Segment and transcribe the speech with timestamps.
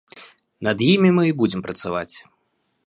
[0.67, 2.15] Над імі мы і будзем працаваць.